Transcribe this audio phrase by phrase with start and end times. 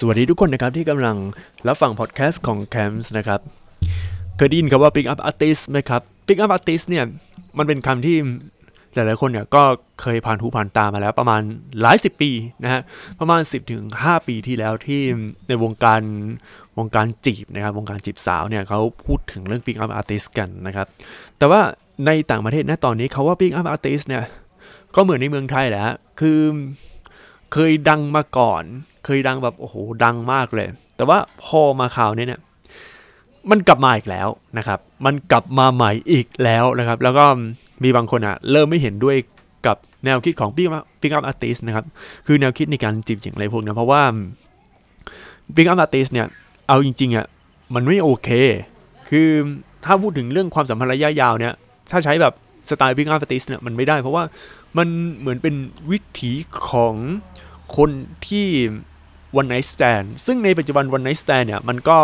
[0.00, 1.16] สวัสดีทุกคนนะครับที่กำลัง
[1.68, 3.40] รับฟังพอดแคสต์ของ Camps นะครับ
[4.36, 7.04] เคยได้ยินคำว่า Pick Up Artist ไหมครับ Pick Up Artist เนี่ย
[7.58, 8.16] มันเป็นคำที่
[8.94, 9.62] หลายๆคนเนี่ยก็
[10.00, 11.42] เคยผ่านหูผ่านตามาแล้วประมาณ
[11.80, 12.30] หลายสิบปี
[12.64, 12.80] นะฮะ
[13.20, 15.02] ประมาณ 10ถึง5ปีที่แล้วที่
[15.48, 16.00] ในวงการ
[16.78, 20.86] วงการจีบนะครับ วงการจีบสาวเนี่ยเขาพูดถึงเรื่อง Pick Up Artist กันนะครับ
[21.38, 21.60] แต่ว่า
[22.06, 24.22] ในต่างประเทศนะตอนนี้เขาว่า Pick Up Artist เนี่ย
[24.94, 25.82] ก็เหมือนในเมืองไทยแหละ
[26.20, 26.40] คือ
[27.52, 28.64] เคยดังมาก่อน
[29.04, 32.40] เคยดังแบบโอ้โหดังมากเลย แต่ว่าพอมาข่าวนี้เนี่ย
[33.50, 37.24] มันกลับมาอีกแล้วนะครับ มันกลับมาใหม่อีกแล้วนะครับ แล้วก็
[37.82, 39.16] มีบางคนอะเริ่มไม่เห็นด้วย
[39.66, 41.84] กับแนวคิดของ Pick Up Pick Up Artist นะครับ
[42.26, 44.02] คือแนวคิดในการจีบหญิงอะไรพวกนี้เพราะว่า
[45.54, 46.26] Pick Up Artist เนี่ย
[46.68, 47.26] เอาจริงๆอะ
[47.74, 48.28] มันไม่โอเค
[49.08, 49.28] คือ
[49.84, 51.52] ถ้าพูดถึงเรื่องความสัมพันธ์ระยะยาวเนี่ย
[51.90, 52.34] ถ้าใช้แบบ
[52.70, 54.22] สไตล์ Pick Up Artist เนี่ยมันไม่ได้เพราะว่า
[54.76, 55.54] มันเหมือนเป็น
[55.90, 56.32] วิถี
[56.68, 56.94] ของ
[57.76, 57.90] คน
[58.28, 58.46] ที่
[59.38, 61.96] one night stand ซึ่งในปัจจุบัน one night stand เนี่ยมันก็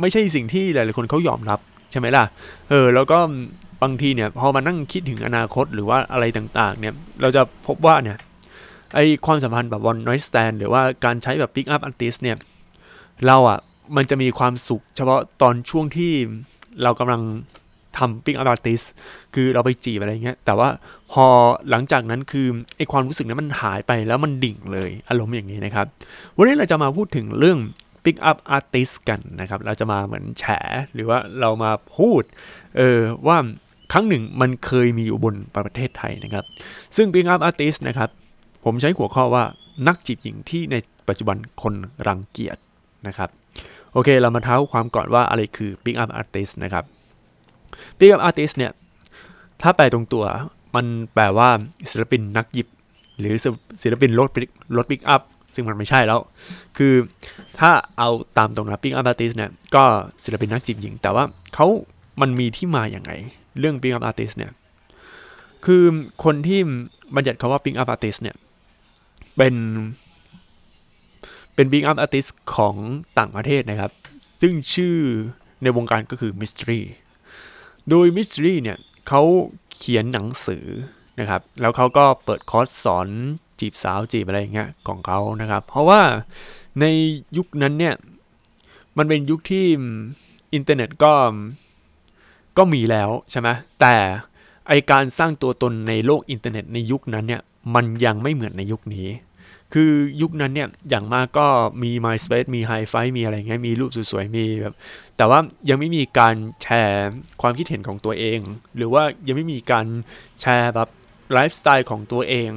[0.00, 1.58] ไม่ใช่สิ่งที่หลายๆคนเขายอมรับ
[1.90, 2.24] ใช่ไหมล่ะ
[2.70, 3.18] เออ แล้วก็
[3.82, 8.18] บางทีเนี่ยพอมานั่งคิดถึงอนาคตหรือว่าอะไรต่างๆ เนี่ย เราจะพบว่าเนี่ย
[8.94, 12.36] ไอความสัมพันธ์แบบ one night stand หรือว่าการใช้แบบ pick up artist เนี่ย
[13.26, 13.58] เราอะ
[13.96, 16.12] มันจะมีความสุขเฉพาะตอนช่วงที่
[16.82, 17.22] เรากำลัง
[17.98, 18.86] ทำ pick up artist
[19.34, 20.68] คือเราไปจีบอะไรเงี้ย แต่ว่า
[21.12, 21.26] พอ
[21.70, 25.86] หลังจากนั้นคือไอความรู้สึกนั้นมันหายไปแล้วมันดิ่งเลยอารมณ์อย่างนี้นะครับ
[26.36, 27.58] วันนี้เราจะมาพูดถึงเรื่อง
[28.04, 30.44] pick up artist กันนะครับ เราจะมาเหมือนแฉ
[30.94, 32.22] หรือว่าเรามาพูด
[32.76, 33.38] เออว่า
[33.92, 36.44] ครั้งหนึ่งมันเคยมีอยู่บนประเทศไทยนะครับ
[36.96, 38.10] ซึ่ง pick up artist นะครับ
[38.64, 39.44] ผมใช้หัวข้อว่า
[39.88, 40.76] นักจีบหญิงที่ใน
[41.08, 41.74] ปัจจุบันคน
[42.08, 42.58] รังเกียจ
[43.06, 43.30] นะครับ
[43.92, 46.84] โอเค เรามาเท้าความก่อนว่าอะไรคือ pick up artist นะครับ
[47.98, 48.72] pick up artist เนี่ย
[49.62, 50.24] ถ้าแปลตรงตัว
[50.76, 51.48] มันแปลว่า
[51.90, 52.68] ศิลปินนักหยิบ
[53.18, 53.34] หรือ
[53.82, 54.28] ศิลปินรถ
[54.76, 55.22] รถปิกอัพ
[55.54, 56.20] ซึ่งมันไม่ใช่แล้ว
[56.76, 56.94] คือ
[57.58, 59.84] ถ้าเอาตามตรงนะ pick up artist เนี่ย ก็
[60.24, 61.66] ศิลปินนักจีบหญิง แต่ว่าเขา
[62.20, 63.12] มันมีที่มาอย่างไง
[63.58, 64.52] เรื่อง pick up artist เนี่ย
[65.64, 65.84] คือ
[66.24, 66.60] คนที่
[67.14, 68.36] บัญญัติคำว่า pick up artist เนี่ย
[69.36, 69.54] เป็น
[71.54, 72.76] เป็น pick up artist ของ
[73.18, 73.92] ต่างประเทศนะครับ
[74.40, 74.96] ซึ่งชื่อ
[75.62, 76.80] ในวงการก็คือ Mystery
[77.90, 78.78] โดย Mystery เนี่ย
[79.08, 79.22] เขา
[79.76, 80.66] เขียนหนังสือ
[81.18, 83.08] นะครับ แล้วเขาก็เปิดคอร์สสอน
[83.60, 86.00] จีบสาวจีบอะไรอย่างเงี้ยของเขานะครับ เพราะว่า
[86.80, 86.84] ใน
[87.36, 87.94] ยุคนั้นเนี่ย
[88.96, 89.66] มันเป็นยุคที่
[90.54, 91.12] อินเทอร์เน็ตก็
[92.58, 93.48] ก็มีแล้วใช่ไหม
[93.80, 93.94] แต่
[94.68, 97.42] ไอการสร้างตัวตนในโลกอินเทอร์เน็ตในยุคนั้นเนี่ย
[97.74, 99.08] มันยังไม่เหมือนในยุคนี้
[99.74, 101.46] คือยุคนั้นเนี่ยอย่างมากก็
[101.82, 104.74] มี MySpace มี Hi5 มีอะไรเงี้ยมีรูปสวยๆมีแบบ
[105.16, 105.38] แต่ว่า
[105.68, 107.10] ยังไม่มีการแชร์
[107.42, 108.38] ความคิดเห็นของตัวเอง
[108.76, 109.86] หรือว่ายังไม่มีการ
[110.40, 110.88] แชร์แบบ
[111.32, 112.50] ไลฟ์สไตล์ของตัวเอง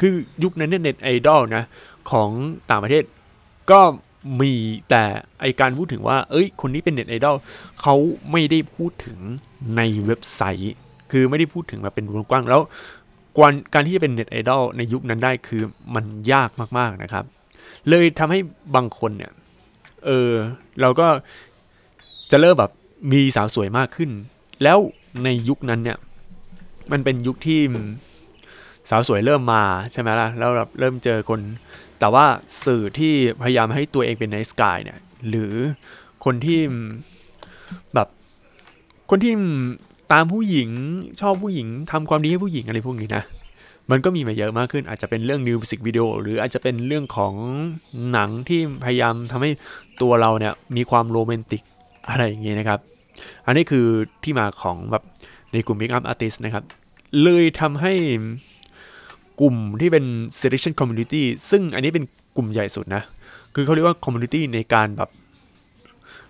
[0.00, 1.64] คือยุคนั้นเนี่ยเน็ตไอดอลนะ
[2.10, 2.30] ของ
[2.70, 3.04] ต่างประเทศ
[3.70, 3.80] ก็
[4.40, 4.54] มี
[4.90, 5.04] แต่
[5.40, 7.36] ไอการพูดถึงว่า เอ้ย คนนี้เป็นเน็ตไอดอล
[7.80, 7.94] เขา
[8.30, 9.18] ไม่ได้พูดถึง
[9.76, 10.74] ในเว็บไซต์
[11.12, 12.60] คือไม่ได้พูดถึงมาเป็นวงกว้างแล้ว
[13.38, 15.62] การการที่จะเป็นเน็ตไอดอลในยุคนั้นได้คือ
[15.94, 17.24] มันยากมากๆนะครับ
[17.88, 18.40] เลยทำให้
[18.74, 19.32] บางคนเนี่ย
[20.04, 20.30] เออ
[20.80, 21.08] เราก็
[22.30, 22.72] จะเริ่มแบบ
[23.12, 24.10] มีสาวสวยมากขึ้น
[24.62, 24.78] แล้ว
[25.24, 25.98] ในยุคนั้นเนี่ย
[26.92, 27.60] มันเป็นยุคที่
[28.90, 31.40] สาวสวยเริ่มมาใช่ไหมล่ะ แล้วแบบเริ่มเจอคน
[32.00, 32.26] แต่ว่า
[32.64, 34.98] สื่อที่พยายามให้ตัวเองเป็นไนสกายเนี่ย
[35.28, 35.54] หรือ
[36.24, 36.60] คนที่
[37.94, 38.08] แบบ
[39.10, 39.34] คนที่
[40.12, 40.70] ตามผู้หญิง
[41.20, 43.22] ชอบผู้หญิงทำความดีให้ผู้หญิงอะไรพวกนี้นะ
[43.90, 47.34] มันก็มีมาเยอะมากขึ้นอาจจะเป็นเรื่องมิวสิกวิดีโอหรืออาจจะเป็นเรื่องของ
[48.12, 49.50] หนังที่พยายามทำให้
[50.02, 51.62] ตัวเราเนี่ยมีความโรแมนติก
[52.08, 52.80] อะไรอย่างเงี้ยนะครับ
[53.46, 53.86] อันนี้คือ
[54.22, 55.02] ที่มาของแบบ
[55.52, 56.64] ในกลุ่ม Make Up Artist นะครับ
[57.22, 57.92] เลยทำให้
[59.40, 60.04] กลุ่มที่เป็น
[60.40, 62.04] selection community ซึ่งอันนี้เป็น
[62.36, 63.02] กลุ่มใหญ่สุดนะ
[63.54, 65.10] คือเขาเรียกว่า community ในการแบบ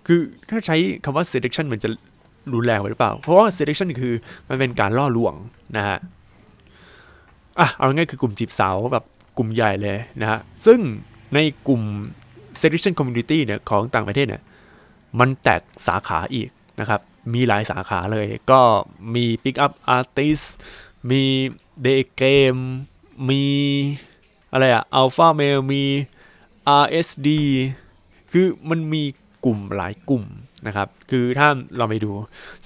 [0.07, 1.91] คือถ้าใช้คำว่า selection เหมือนจะ
[2.55, 4.15] รุนแรงไปหรือเปล่า เพราะว่า selection คือ
[4.49, 5.35] มันเป็นการล่อลวง
[5.77, 5.99] นะฮะ
[7.59, 9.05] อะเอาง่ายคือกลุ่มจีบสาวแบบ
[9.37, 10.79] กลุ่มใหญ่เลยนะฮะซึ่ง
[11.35, 11.39] ใน
[11.69, 11.83] กลุ่ม
[12.61, 14.43] selection community เนี่ยของต่างประเทศเนี่ย
[15.19, 16.49] มันแตกสาขาอีก
[16.81, 17.01] นะครับ
[17.35, 18.61] มีหลายสาขาเลยก็
[19.15, 20.47] มี pick up artist
[21.11, 21.25] มี
[21.87, 22.61] day game
[23.29, 23.45] มี
[24.53, 25.83] อะไรอะ alpha male มี
[26.83, 27.29] RSD
[28.33, 29.03] คือมันมี
[29.45, 30.25] กลุ่มหลายกลุ่ม
[30.69, 32.13] นะครับ คือถ้าเราไปดู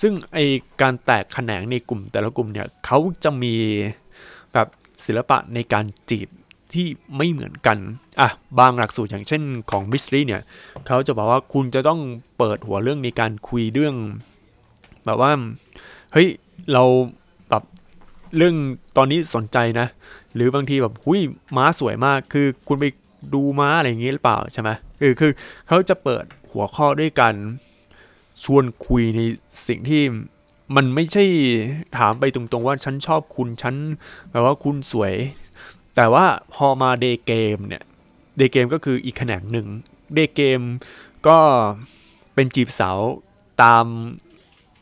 [0.03, 0.39] ซึ่งไอ
[0.83, 3.55] การแตกแขนงในกลุ่มแต่ละกลุ่มเนี่ยเขาจะมี
[4.53, 4.69] แบบ
[5.05, 6.29] ศิลปะในการจีบ
[6.75, 7.79] ที่ไม่เหมือนกัน
[8.21, 8.29] อะ
[8.59, 10.43] บางหลักสูตรอย่างเช่นของ Mystery เนี่ย
[10.87, 12.01] เขาจะบอกว่าคุณจะต้อง
[12.39, 13.95] เปิดหัวเรื่องในการคุยเรื่อง
[15.05, 15.31] แบบว่า
[16.13, 16.29] เฮ้ย
[16.73, 16.85] เรา
[17.51, 17.63] แบบ
[18.37, 18.55] เรื่อง
[18.97, 19.87] ตอนนี้สนใจนะ
[20.35, 21.21] หรือบางทีแบบ หุย
[21.57, 22.85] ม้าสวยมาก คือคุณไป
[23.35, 24.71] ดูม้าอะไรอย่างงี้หรือเปล่าใช่ไหม
[25.01, 25.33] คือ คือ
[25.69, 27.35] เขาจะเปิดหัวข้อด้วยกัน
[28.45, 29.21] ชวนคุยใน
[29.67, 30.03] สิ่งที่
[30.77, 31.25] มันไม่ใช่
[31.99, 33.75] ถามไปตรงๆว่าฉันชอบคุณฉัน
[34.31, 35.15] แบบว่าคุณสวย
[35.97, 36.25] แต่ว่า
[36.55, 37.83] พอมา day game เนี่ย
[38.37, 39.67] day game ก็คืออีกแขนงหนึ่ง
[40.15, 40.61] day game
[41.29, 41.39] ก็
[42.35, 42.99] เป็นจีบสาว
[43.63, 43.85] ตาม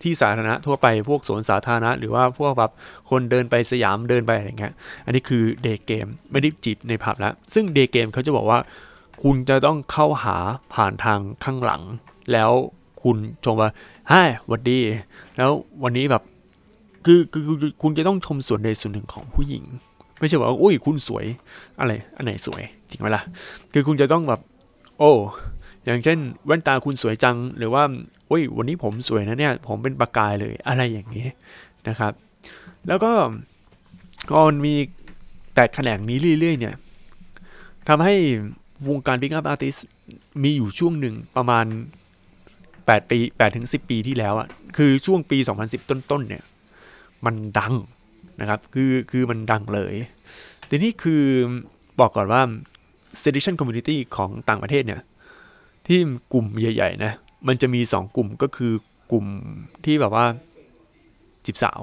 [0.03, 2.73] ที่สาธารณะทั่วไปพวกสวนสาธารณะ หรือว่าพวกแบบ
[3.11, 4.75] คนเดินไปสยามเดินไปอะไรเงี้ย
[5.05, 8.59] อันนี้คือ day game ไม่ได้จีบในผับแล้ว ซึ่ง day game เขาจะบอกว่า
[9.23, 10.37] คุณจะต้องเข้าหา
[10.75, 11.83] ผ่านทางข้างหลัง
[12.33, 12.51] แล้ว
[13.03, 13.69] คุณชมว่า
[14.11, 14.79] เฮ้ยหวัดดี
[15.37, 15.51] แล้ว
[15.83, 16.23] วันนี้แบบ
[17.05, 19.63] คือคือ,ค,อคุณจะต้องชมส่วนใดส่วนหนึ่งของผู้หญิง
[20.19, 21.27] ไม่ใช่ว่าอุ้ยคุณสวย
[21.81, 23.23] อะไรอันไหนสวยจริงไหมล่ะ
[23.73, 24.41] คือคุณจะต้องแบบ
[24.99, 25.11] โอ้
[25.85, 27.83] อย่างเช่น แว่นตาคุณสวยจัง หรือว่า
[28.27, 31.27] โอ้ย วันนี้ผมสวยนะเนี่ย ผมเป็นประกายเลยอะไรอย่างนี้
[31.89, 32.13] นะครับ
[32.89, 33.13] แล้วก็
[34.31, 34.75] ก็มี
[35.55, 36.75] แต่แขนงนี้เรื่อยๆเนี่ย
[37.89, 38.15] ทำให้
[38.89, 39.81] วงการ Big Up Artist
[40.43, 41.67] มีอยู่ช่วงหนึ่งประมาณ
[42.91, 46.45] 8ปี8ถึง10 ปีที่แล้วอะคือช่วงปี 2010 ต้นๆเนี่ย
[47.25, 47.75] มันดัง
[48.41, 49.95] นะครับ คือคือมันดังเลย
[50.69, 51.25] ทีนี้คือ
[52.01, 52.43] บอกก่อนว่า
[53.23, 55.01] sedition community ของต่างประเทศเนี่ย
[55.87, 55.99] ที่
[56.33, 57.13] กลุ่มใหญ่ๆนะ
[57.49, 58.73] มันจะมี 2 กลุ่มก็คือ
[59.13, 59.27] กลุ่ม
[59.85, 60.27] ที่แบบว่า
[61.45, 61.81] จีบสาว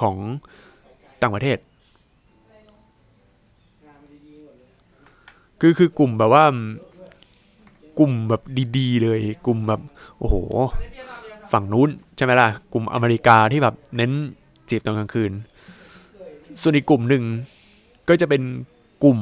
[0.00, 0.16] ของ
[1.22, 1.58] ต่างประเทศ
[5.60, 6.44] คือคือกลุ่มแบบว่า
[7.98, 8.42] กลุ่มแบบ
[8.76, 9.80] ดีๆ เลย กลุ่มแบบ
[10.18, 10.36] โอ้โห
[11.52, 14.12] ฝั่งนู้นใช่ไหมล่ะ กลุ่มอเมริกาที่แบบเน้น
[14.68, 15.32] จีบตอนกลางคืน
[16.60, 17.22] ส่วนอีกกลุ่มหนึ่ง
[18.08, 18.42] ก็จะเป็น
[19.04, 19.18] กลุ่ม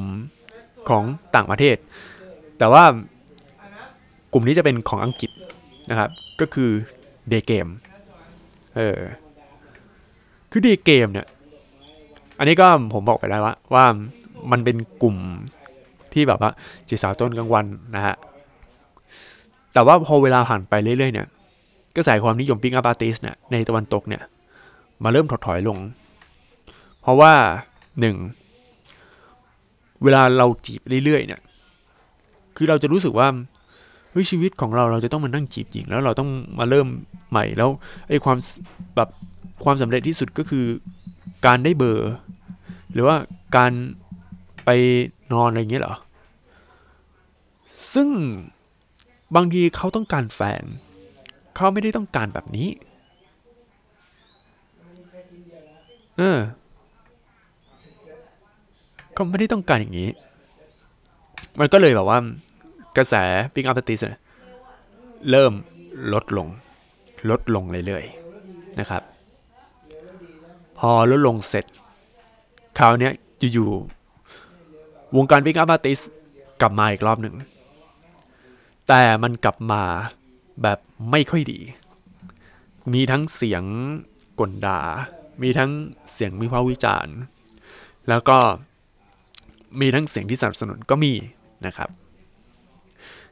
[0.89, 1.05] ของ
[1.35, 1.77] ต่างประเทศ
[2.59, 2.85] แต่ว่า
[4.33, 5.31] กลุ่มนี้จะเป็นของอังกฤษ
[5.91, 6.11] นะครับ
[6.41, 6.71] ก็คือ
[7.29, 7.67] เดย์เกม
[8.77, 8.99] เออ
[10.51, 11.27] คือเดย์เกมเนี่ย
[12.39, 13.85] อันนี้ก็ผมบอกไปแล้วว่าว่า
[14.51, 15.17] มันเป็นกลุ่ม
[16.13, 16.51] ที่แบบว่า
[16.89, 17.67] จีสาวต้นกลางวัน
[17.97, 18.15] นะฮะ
[19.73, 21.27] แต่ว่าพอเวลาผ่านไปเรื่อยๆเนี่ย
[21.97, 24.23] กระแสความนิยมปิงอัพอาร์ติสเนี่ยในตะวันตกเนี่ย
[25.05, 25.79] มาเริ่มถดถอยลง
[27.03, 27.33] เพราะว่า
[28.01, 28.17] หนึ่ง
[30.03, 31.41] เวลาเราจีบเรื่อยๆเนี่ย
[32.57, 33.29] คือเราจะรู้สึกว่า
[34.11, 36.87] เฮ้ยชีวิตของเราเราจะต้องมานั่งจีบหญิงแล้วเราต้องมาเริ่ม
[37.31, 37.71] ใหม่แล้ว
[38.09, 38.37] ไอ้ความ
[38.97, 39.09] แบบ
[39.65, 40.65] ความสำเร็จที่สุดก็คือ
[41.47, 42.13] การได้เบอร์
[42.93, 43.17] หรือว่า
[43.57, 43.73] การ
[44.65, 44.71] ไป
[45.33, 45.97] นอนอะไรเงี้ยเหรอ
[47.95, 48.09] ซึ่ง
[49.37, 50.65] บางทีเขาต้องการแฟน
[51.55, 52.69] เขาไม่ได้ต้องการแบบนี้
[56.19, 56.39] เออ
[59.15, 60.11] เขาไม่ได้ต้องการอย่างนี้
[61.59, 62.19] มันก็เลยแบบว่า
[62.97, 63.15] กระแส
[63.55, 64.03] Big Up Artist
[65.31, 65.53] เริ่ม
[66.13, 66.49] ลดลง
[67.31, 69.03] ลดลงเรื่อยๆนะครับ
[70.79, 71.65] พอลดลงเสร็จ
[72.79, 73.11] คราวนี้
[73.53, 76.03] อยู่ๆวงการ Big Up Artist
[76.61, 77.35] กลับมาอีกรอบหนึ่ง
[78.89, 79.83] แต่มันกลับมา
[80.63, 80.79] แบบ
[81.11, 81.61] ไม่ค่อยดี
[82.93, 83.63] มีทั้งเสียง
[84.41, 84.81] กลด่า
[85.43, 85.71] มีทั้ง
[86.13, 87.17] เสียงวิพากษ์วิจารณ์
[88.09, 88.39] แล้วก็
[89.81, 91.13] มีทั้งเสียงที่สนับสนุนก็มี
[91.67, 91.91] นะครับ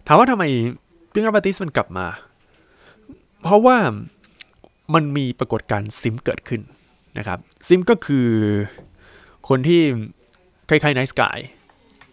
[0.06, 0.44] ถามว่าทำไม
[1.10, 2.06] เพิงค์อาร์ติสมันกลับมา
[3.42, 3.76] เพราะว่า
[4.94, 6.60] มันมีปรากฏการณ์ซิมเกิดขึ้น
[7.18, 8.28] นะครับ ซิมก็คือ
[9.48, 9.80] คนที่
[10.68, 11.38] คล้ายๆไนส์กาย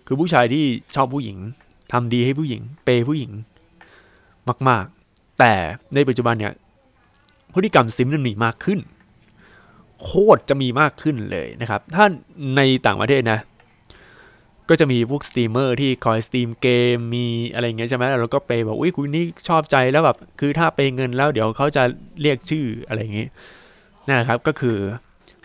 [0.06, 1.38] คือผู้ชายที่ชอบผู้หญิง
[1.94, 3.32] ทำดีให้ผู้หญิง เปยผู้หญิง
[4.70, 5.54] มาก ๆ แต่
[5.94, 6.54] ในปัจจุบันเนี่ย
[7.54, 8.80] พฤติกรรมซิมมันมีมากขึ้น
[10.04, 12.06] โคตรจะมีมากขึ้นเลยนะครับ ถ้า
[12.56, 13.40] ในต่างประเทศนะ
[14.70, 21.84] ก็จะมีพวกสตรีมเมอร์ที่คอยสตรีมเกมมีอะไรเงี้ยใช่ไหมแล้วก็ไปบอกอุ้ยคุณนี่ชอบใจแล้วแบบคือถ้าเปย์เงินแล้วเดี๋ยวเขาจะ
[22.22, 23.30] เรียกชื่ออะไรเงี้ย
[24.08, 24.78] นั่นแหละครับก็คือ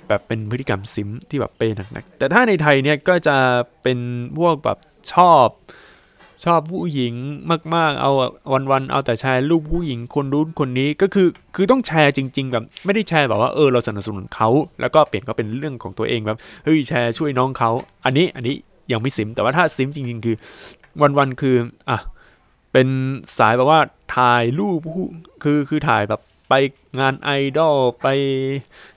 [0.09, 3.37] แบบเป็นพฤติกรรม simp ที่แบบเปย์หนักๆแต่ถ้าในไทยเนี่ยก็จะ
[3.83, 3.99] เป็น
[4.39, 4.79] พวกแบบ
[5.15, 5.47] ชอบ
[6.45, 7.15] ชอบผู้หญิง
[7.75, 8.11] มาก ๆ เออ
[8.71, 14.49] วันๆเอาแต่แชร์รูปผู้หญิงคนนู้นคนนี้ก็คือคือต้องแชร์จริง ๆ แบบไม่ได้แชร์แบบว่าเออเราสนับสนุนเขา
[14.81, 17.71] แล้วก็เปลี่ยนก็เป็นเรื่องของตัวเองแบบเฮ้ยแชร์ช่วยน้องเขา
[18.05, 18.57] อันนี้อันนี้
[18.93, 20.37] ยังไม่ซิมแต่ว่าถ้าซิมจริง ๆ คือ
[21.19, 21.57] วันๆคือ
[21.91, 21.99] อะ
[22.73, 22.89] เป็น
[23.39, 23.81] สายแบบว่า
[24.17, 25.07] ถ่ายรูปผู้
[25.43, 26.55] คือคือถ่ายแบบไป
[27.01, 28.07] งานไอดอลไป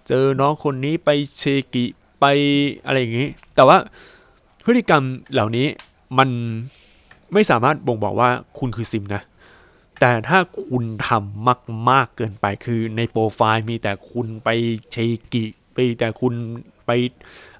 [0.07, 1.43] เจอน้องคนนี้ไปเช
[1.73, 1.85] กิ
[2.19, 2.25] ไป
[2.85, 3.77] อะไรอย่างนี้ แต่ว่า
[4.65, 5.67] พฤติกรรมเหล่านี้
[6.17, 6.29] มัน
[7.33, 9.21] ไม่สามารถบ่งบอกว่าคุณคือซิมนะ
[9.99, 14.49] แต่ถ้าคุณทำมากมากเกินไปคือในโปรไฟล์มีแต่คุณไป
[14.91, 14.97] เช
[15.33, 16.33] กิไปแต่คุณ
[16.85, 16.91] ไป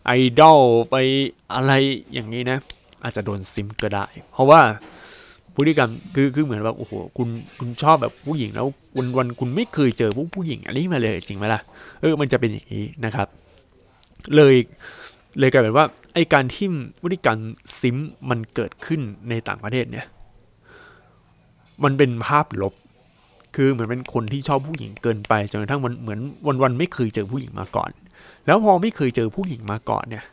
[0.06, 0.60] ไอดอล
[0.90, 0.96] ไป
[1.56, 1.72] อะไร
[2.13, 2.58] อย่างนี้นะ
[3.04, 4.62] อาจจะโดนซิมก็ได้ เพราะว่า
[5.56, 7.28] พฤติกรรมคือคือเหมือนแบบโอ้โหคุณ
[7.60, 11.62] คุณชอบแบบผู้หญิงแล้ววันวันคุณไม่เคยเจอผู้ผู้หญิงอันนี้มาเลยจริงไหมล่ะ
[12.01, 13.28] เออมันจะเป็นอย่างนี้นะครับ
[14.36, 14.56] เลย
[15.39, 16.67] เลยกลายเป็นว่าไอการที่
[17.03, 17.38] วิธีการ
[17.79, 17.97] ซิม
[18.29, 20.07] มันเกิดขึ้นในต่างประเทศเนี่ย
[21.83, 22.73] มันเป็นภาพลบ
[23.55, 26.19] คือเหมือนเป็นคนที่ชอบผู้หญิงเกินไปจนกระทั่งมันเหมือน
[26.63, 27.91] วันๆไม่เคยเจอผู้หญิงมาก่อน
[28.45, 30.23] แล้วพอไม่เคยเจอผู้หญิงมาก่อนเนี่ย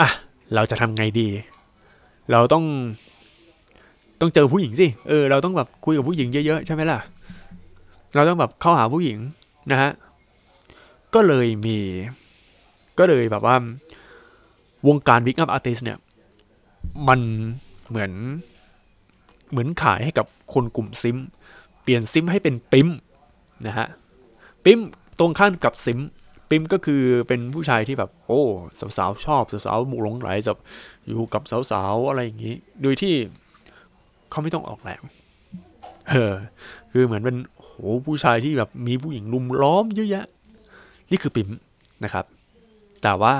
[0.00, 0.08] อะ
[0.54, 1.28] เราจะทำไงดี
[2.32, 2.64] เราต้อง
[4.20, 6.98] ต้องเจอผู้หญิงสิเออเราต้องแบบคุยกับผู้หญิงเยอะๆใช่ไหมล่ะ
[8.14, 9.18] เราต้องแบบเข้าหาผู้หญิง
[9.70, 9.90] นะฮะ
[11.14, 11.78] ก็เลยมี
[12.98, 13.56] ก็เลยแบบว่า
[14.88, 15.98] วงการ Big Up Artist เนี่ย
[17.08, 17.20] มัน
[17.88, 18.12] เหมือน
[19.50, 21.16] เหมือนขายให้กับคนกลุ่มซิม
[21.82, 22.88] เปลี่ยนซิมให้เป็นปิม
[23.66, 23.88] นะฮะ
[24.64, 24.80] ปิม
[25.18, 26.00] ตรงข้ามกับซิม
[26.50, 28.40] ปิมก็คือเป็นผู้ชายที่แบบ โอ้
[28.96, 30.52] สาวๆ ชอบสาวๆมุกหลงไหลจะ
[31.08, 33.14] อยู่กับสาวๆ อะไรอย่างนี้ โดยที่
[34.30, 35.02] เขาไม่ต้องออกแรง
[36.10, 36.34] เออ
[36.92, 37.70] คือเหมือนเป็นโห
[38.06, 40.24] ผู้ชายที่แบบมีผู้หญิงลุมล้อมเยอะแยะ
[41.10, 41.48] นี่คือปิม
[42.04, 42.24] นะครับ
[43.02, 43.34] แต่ว่า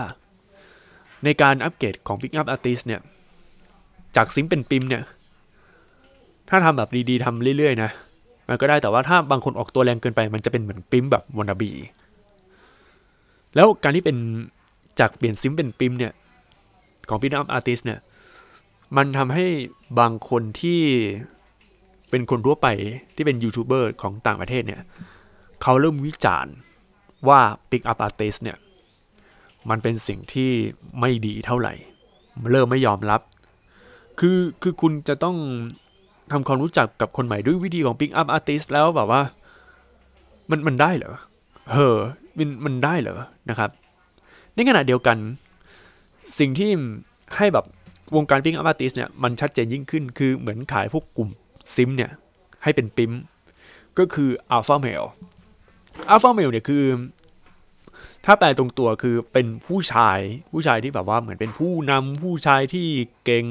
[1.24, 3.00] ในการอัปเกรดของ Pick Up Artist เนี่ย
[4.16, 5.02] จากซิมเป็นปิมเนี่ย
[6.48, 7.90] ถ้าทำแบบดีๆทำเรื่อยๆนะ
[8.48, 11.72] มันก็ได้แต่ว่าถ้าบางคนออกตัวแรงเกินไป มันจะเป็นเหมือนปิมแบบวอนาบี
[13.54, 14.16] แล้วการที่เป็น
[15.00, 16.12] จากเปลี่ยนซิมเป็นปิมเนี่ย
[17.08, 18.00] ของ Pick Up Artist เนี่ย
[18.96, 19.46] มันทำให้
[20.00, 20.80] บางคนที่
[22.10, 22.68] เป็นคนทั่วไป
[23.16, 24.80] ที่เป็นยูทูบเบอร์ของต่างประเทศเนี่ย
[25.62, 26.54] เขาเริ่มวิจารณ์
[27.28, 27.40] ว่า
[27.70, 28.56] Pick Up Artist เนี่ย
[29.70, 30.50] มันเป็นสิ่งที่
[31.00, 31.74] ไม่ดีเท่าไหร่
[32.50, 33.20] เริ่มไม่ยอมรับ
[34.20, 35.36] คือคือคุณจะต้อง
[36.32, 39.22] ทำความรู้จักกับคนใหม่ด้วยวิธีของ Pick Up Artist แล้วแบบว่า
[40.50, 41.14] มันมันได้เหรอ
[41.72, 41.98] เฮอ
[42.38, 43.18] มันมันได้เหรอ
[43.50, 43.70] นะครับ
[44.54, 45.16] ในขณะเดียวกัน
[46.38, 46.70] สิ่งที่
[47.36, 47.64] ให้แบบ
[48.16, 51.28] วงการ Pick Up Artist เนี่ยมันชัดเจนยิ่งขึ้น คือเหมือนขายพวกกลุ่ม
[51.74, 52.10] ซิมเนี่ย
[52.62, 53.12] ให้เป็นปิม
[53.98, 55.08] ก็คือ Alpha Male
[56.12, 56.84] Alpha Male เนี่ยคือ
[58.24, 60.18] ถ้าแปลตรงตัวคือเป็นผู้ชาย
[60.52, 62.86] ผู้ชายที่แบบว่าเหมือนเป็นผู้นำผู้ชายที่
[63.24, 63.46] เก่ง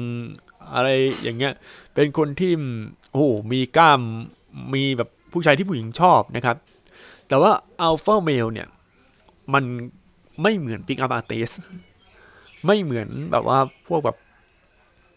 [0.74, 0.88] อะไร
[1.22, 1.52] อย่างเงี้ย
[1.94, 2.52] เป็นคนที่
[3.10, 4.00] โอ้โหมีกล้าม
[4.74, 6.56] มีแบบผู้ชายที่ผู้หญิงชอบนะครับ
[7.28, 7.52] แต่ว่า
[7.86, 8.68] Alpha Male เนี่ย
[9.54, 9.64] มัน
[10.42, 11.54] ไม่เหมือน Pick Up Artist
[12.66, 14.16] ไม่เหมือนแบบว่าพวกแบบ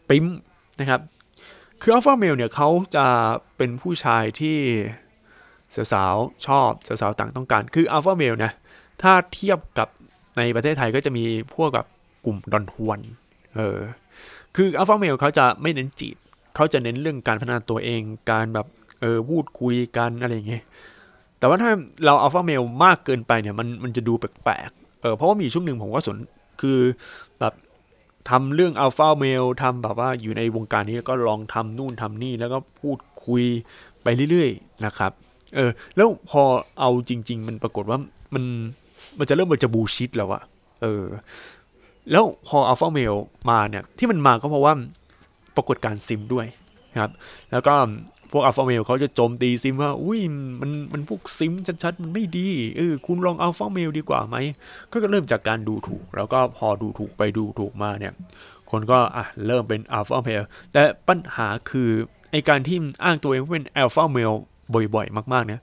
[0.09, 0.25] ปิม
[0.79, 1.01] นะครับ
[1.81, 3.05] คือ Alpha Male เนี่ยเขาจะ
[3.57, 4.57] เป็นผู้ชายที่
[5.93, 8.51] สาวๆชอบสาวๆต่างต้องการ คือ Alpha Male นะ
[9.01, 9.87] ถ้าเทียบกับ
[10.37, 11.23] ในประเทศไทยก็จะมี
[11.55, 11.87] พวกแบบ
[12.25, 12.99] กลุ่มดอนทวน
[13.55, 13.77] เออ
[14.55, 16.17] คืออัลฟาเมลเขาจะไม่เน้นจีบ
[16.55, 18.67] เขาจะเน้นเรื่องการพัฒนาตัวเอง การแบบ
[19.01, 20.63] เออพูดคุยกันอะไรอย่างเงี้ย
[21.39, 21.71] แต่ว่าถ้า
[22.05, 26.17] เราอัลฟาเมลมากเกินไปเนี่ยมันมันจะดูแปลกๆเออเพราะว่ามีช่วงหนึ่งผมก็สน
[26.61, 26.79] คือ
[27.39, 27.53] แบบ
[28.29, 33.43] ทำเรื่องอัลฟาเมลทำแบบว่าอยู่ในวงการนี้ก็ลองทำนู่นทำนี่แล้วก็พูดคุย
[34.03, 35.11] ไปเรื่อยๆนะครับ
[35.55, 36.41] เออแล้วพอ
[36.79, 37.99] เอาจริง ๆ มันปรากฏว่า
[38.35, 38.43] มัน
[39.19, 40.41] มันจะเริ่มมันจะบูชิดแล้วอะ
[40.81, 41.05] เออ
[42.11, 43.13] แล้วพออัลฟาเมล
[43.49, 44.73] มาเนี่ย ที่มันมาก็เพราะว่า
[45.55, 46.45] ปรากฏการณ์ simp ด้วย
[46.93, 47.11] นะครับ
[47.51, 47.73] แล้วก็
[48.31, 50.19] พวก alpha male เขาจะโจมตี simp ว่า อุ้ย
[50.61, 54.35] มันมันพวก simp ชัดๆ มันไม่ดีเออคุณลอง alpha male ดีกว่าไหม
[54.91, 58.13] ก็เริ่มจากการดูถูก แล้วก็พอดูถูกไปดูถูกมาเนี่ย
[58.71, 61.89] คนก็อะเริ่มเป็น alpha male แต่ปัญหาคือ
[62.31, 64.31] ไอการที่อ้างตัวเองว่าเป็น alpha male
[64.95, 65.61] บ่อยๆ มากๆเนี่ย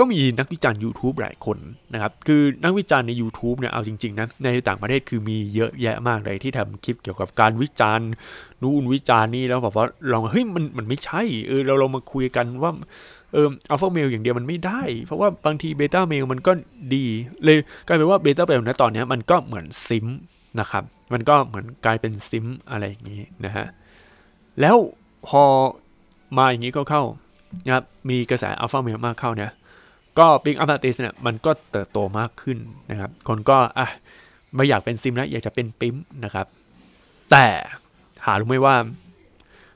[0.00, 1.58] ก็มีนักวิจารณ์ YouTube หลายคน
[1.94, 8.08] นะครับ คือนักวิจารณ์ใน YouTube เนี่ย เอาจริงๆนะ ในต่างประเทศคือมีเยอะแยะมากเลยที่ทำคลิปเกี่ยวกับการวิจารณ์
[8.62, 12.70] นู่นวิจารณ์นี่แล้วแบบว่าลองเฮ้ยมันมันไม่ใช่ เออเราเรามาคุยกันว่า
[13.32, 16.52] เออ alpha male อย่างเดียวมันไม่ได้ เพราะว่าบางที beta male มันก็
[16.94, 17.04] ดี
[17.44, 20.06] เลยกลายเป็นว่า beta male นะตอนนี้มันก็เหมือน simp
[20.60, 23.66] นะครับ มันก็เหมือนกลายเป็น simp อะไรอย่างนี้นะฮะ
[24.60, 24.76] แล้ว
[25.28, 25.42] พอ
[26.36, 27.02] มาอย่างนี้เข้า
[27.64, 29.50] นะครับมีกระแส alpha male มากเข้าเนี่ย
[30.20, 32.58] ก็ pick up artist เนี่ยมันก็เติบโตมากขึ้น
[32.90, 33.88] นะครับ คนก็อะ
[34.54, 36.46] ไม่อยากเป็นซิมแล้วอยากจะเป็นปิมนะครับ
[37.30, 37.46] แต่
[38.26, 38.74] หารู้ไหมว่า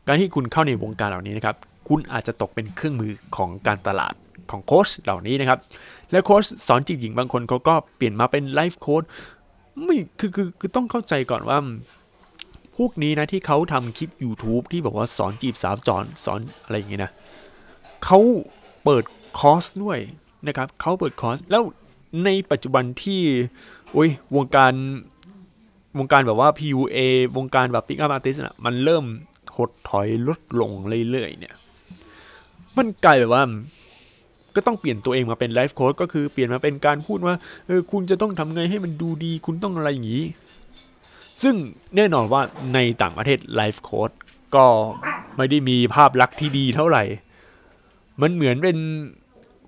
[0.07, 1.57] การที่คุณเข้าในวงการเหล่านี้นะครับ
[1.89, 4.15] คุณอาจจะตกเป็นเครื่องมือของการตลาด
[4.51, 5.59] ของโค้ชเหล่านี้นะครับ
[6.11, 9.03] และโค้ชสอนจีบหญิงบางคนเขาก็เปลี่ยนมาเป็นไลฟ์โค้ช
[9.85, 11.59] ไม่คือคือคือต้องเข้าใจก่อนว่า
[12.77, 17.13] พวกนี้นะที่เขาทำคลิป YouTube ที่บอกว่าสอนจีบสาวจอนสอนอะไรอย่างเงี้ยนะ
[18.05, 18.19] เขา
[18.85, 19.05] เปิด
[19.39, 19.99] คอร์สด้วย
[20.47, 21.63] นะครับเขาเปิดคอร์สแล้ว
[22.25, 23.21] ในปัจจุบันที่
[23.93, 24.73] โอ้ยวงการ
[25.99, 26.99] วงการแบบว่า PUA
[27.37, 29.05] วงการแบบ Pick Up Artist นะมันเริ่ม
[29.57, 30.71] หดถอยลดลง
[31.11, 31.55] เรื่อยๆเนี่ย
[32.77, 33.43] มันกลายแบบว่า
[34.55, 37.35] ก็ต้องเปลี่ยนตัวเองมาเป็นไลฟ์โค้ดก็คือเปลี่ยนมาเป็นการพูดว่า
[37.67, 40.25] เออคุณจะต้องทำไงให้มันดูดี คุณต้องอะไรอย่างนี้
[41.43, 41.55] ซึ่ง
[41.97, 42.43] แน่นอนว่า
[42.75, 44.11] ในต่างประเทศไลฟ์โค้ด
[44.55, 44.67] ก็
[45.37, 47.05] ไม่ได้มีภาพลักษณ์ที่ดีเท่าไหร่
[48.21, 48.79] มันเหมือนเป็น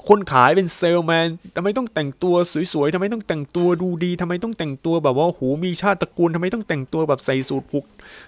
[0.08, 2.34] คนขายเป็นเซลแมนทำไมต้องแต่งตัว
[2.72, 7.84] สวยๆทำไมต้องแต่งตัวดูดีทำไมต้องแต่งตัวแบบว่าโหมีชาติตระกูลทำไมต้องแต่งตัวแบบใส่สูทผูก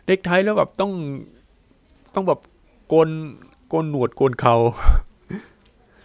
[0.06, 0.92] เด็กไทยแล้วแบบต้อง
[2.14, 2.38] ต้องแบบ
[2.88, 3.08] โกน
[3.68, 4.56] โกนหนวดโกนเขา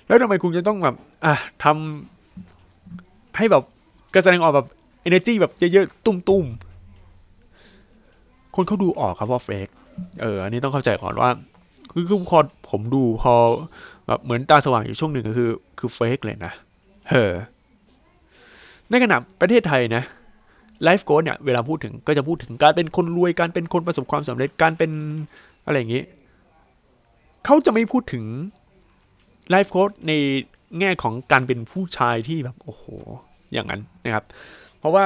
[0.07, 3.63] แล้วทำไมคุณจะต้องแบบ อะทำให้แบบ
[4.13, 4.67] กระแสดงออกแบบ
[5.07, 9.67] energy แบบเยอะๆตุ้มๆ คนเขาดูออกครับว่าเฟก
[10.21, 11.29] เออ อันนี้ต้องเข้าใจก่อนว่า
[11.91, 12.39] คือคือพอ
[12.69, 13.33] ผมดูพอ
[14.07, 16.53] แบบเหมือนตาสว่างอยู่ช่วงหนึ่งก็คือ คือเฟกเลยนะ
[17.09, 17.33] เฮ้อ
[18.89, 20.03] ในขณะประเทศไทยนะ
[20.83, 24.91] ไลฟ์โค้ดเนี่ยเวลาพูดถึงก็จะพูดถึงการเป็นคนรวยการเป็นคนประสบความสำเร็จการเป็น
[25.65, 26.03] อะไรอย่างนี้
[27.45, 28.25] เขาจะไม่พูดถึง
[29.49, 30.11] ไลฟ์โค้ดใน
[30.79, 32.83] แง่ของการเป็นผู้ชายที่แบบโอ้โห
[33.53, 34.25] อย่างนั้นนะครับ
[34.79, 35.05] เพราะว่า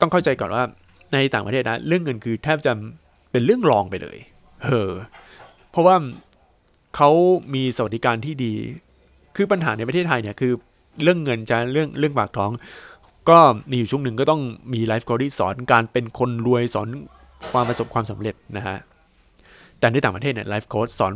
[0.00, 0.62] ต้องเข้าใจก่อนว่า
[1.12, 2.72] ในต่างประเทศนะ เรื่องเงินคือแทบจะ
[3.32, 4.18] เป็นเรื่องรองไปเลย
[4.64, 4.92] เออ
[5.70, 5.96] เพราะว่า
[6.96, 7.10] เขา
[7.54, 8.52] มีสวัสดิการที่ดี
[9.36, 10.52] คือปัญหาในประเทศไทยเนี่ยคือ
[11.02, 12.50] เรื่องเงินจะเรื่องเรื่องปากท้อง
[13.28, 13.38] ก็
[13.70, 16.88] มีอยู่ช่วงหนึ่งก็ต้องมี life coach ที่สอนการเป็นคนรวยสอน
[17.52, 18.76] ความประสบความสำเร็จนะฮะ
[19.78, 21.12] แต่ในต่างประเทศเนี่ย life coach สอน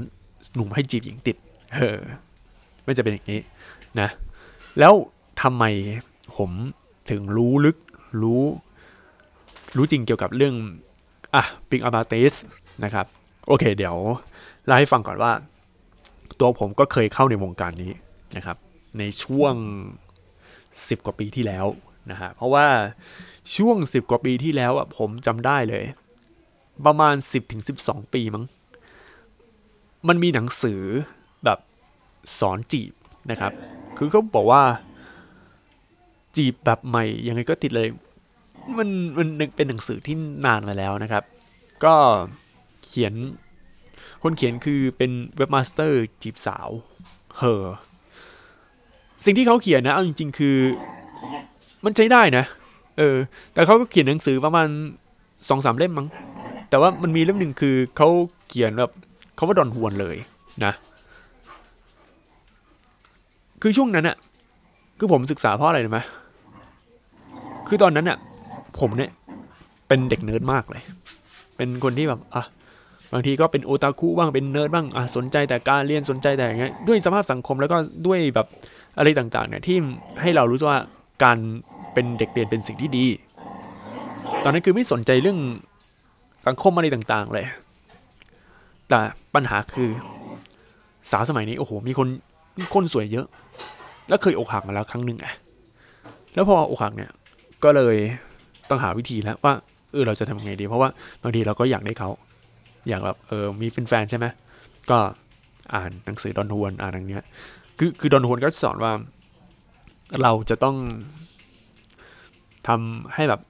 [0.54, 1.37] หนุ่มให้จีบหญิงติด
[1.75, 1.99] เออ
[2.85, 3.40] ไม่จะเป็นอย่างนี้
[4.00, 4.08] นะ
[4.78, 4.94] แล้ว
[5.42, 5.64] ทำไม
[6.37, 6.50] ผม
[7.11, 7.76] ถึงรู้ลึก
[8.23, 8.42] รู้
[9.76, 10.54] รู้จริงเกี่ยวกับเรื่อง
[11.35, 12.35] อะปิงอาบาเตส
[12.85, 13.06] นะครับ
[13.49, 13.97] โอเค เดี๋ยว
[14.66, 15.32] เล่าให้ฟังก่อนว่า
[16.40, 17.92] ตัวผมก็เคยเข้าในวงการนี้
[18.37, 18.57] นะครับ
[18.99, 19.54] ในช่วง
[20.30, 21.66] 10 กว่าปีที่แล้ว
[22.11, 22.66] นะฮะเพราะว่า
[23.57, 25.85] ช่วง 10 กว่าปีที่แล้วอะผมจำได้เลย
[26.87, 28.45] ประมาณ 10ถึง12 ปีมั้ง
[30.09, 30.83] มันมีหนังสือ
[31.45, 31.59] แบบ
[32.38, 32.92] สอนจีบ
[33.30, 33.52] นะครับ
[33.99, 34.62] คือเขาบอกว่า
[36.37, 37.88] จีบแบบใหม่ยังไงก็ติดเลย
[38.78, 40.16] มันมันเป็นหนังสือที่
[40.47, 41.25] นานมาแล้วนะครับ
[41.85, 41.95] ก็
[42.85, 43.14] เขียน
[44.22, 46.68] คนเขียนคือเป็นเว็บมาสเตอร์จีบสาว
[47.38, 47.64] เออ
[49.25, 50.56] สิ่งที่เขาเขียนนะเอาจริง ๆ คือ
[51.84, 52.44] มันใช้ได้นะ
[52.98, 53.16] เออ
[53.52, 54.68] แต่เขาก็เขียนหนังสือประมาณ
[55.48, 56.08] สองสามเล่มมั้ง
[56.70, 58.08] แต่ว่ามันมีเล่มหนึ่งคือเขา
[58.48, 58.90] เขียนแบบ
[59.34, 60.16] เขาว่าดอนฮวนเลย
[60.64, 60.72] นะ
[63.62, 64.16] คือช่วงนั้นอะ
[64.98, 66.00] คือผมศึกษาเพราะอะไรรู้ไหม
[67.68, 68.18] คือตอนนั้นอะ
[68.78, 69.11] ผมเนี่ย
[69.88, 70.83] เป็นเด็กเนิร์ดมากเลย
[71.57, 72.44] เป็นคนที่แบบอะ
[73.12, 78.47] บางทีก็เป็นโอตาคุบ้างเป็นเนิร์ดบ้างอะสนใจแต่การเรียนสนใจแต่อย่างเงี้ยด้วยสภาพสังคมแล้วก็ด้วยแบบ
[78.99, 79.77] อะไรต่างๆเนี่ยที่
[80.21, 80.79] ให้เรารู้ว่า
[81.25, 81.38] การ
[81.94, 83.05] เป็นเด็กเรียนเป็นสิ่งที่ดี
[84.44, 85.38] ตอนนั้นคือไม่สนใจเรื่อง
[86.47, 87.47] สังคมอะไรต่างๆเลย
[88.88, 89.01] แต่
[89.35, 89.90] ปัญหาคือ
[91.11, 92.09] สาวสมัยนี้โอ้โหมีคน
[92.75, 93.27] คนสวยเยอะ
[94.09, 95.33] แล้วเคยอกหักมาแล้วครั้งหนึ่งอะ
[96.35, 97.11] แล้วพออกหักเนี่ย
[97.64, 97.97] ก็เลย
[98.68, 99.55] ต้องหาวิธีแล้วว่า
[99.92, 100.88] เออเราจะทำยังไงดี เพราะว่า
[101.23, 102.11] บางทีเราก็อยากได้เขา
[102.88, 104.27] อย่ากแบบเออมีแฟนใช่ไหม
[104.90, 104.98] ก็
[105.74, 107.24] อ่านหนังสือดอนฮวนอ่านอย่างเนี้ย
[107.79, 108.92] คือคือดอนฮวนก็สอนว่า
[110.22, 110.77] เราจะต้อง
[112.68, 113.40] ทำให้แบบ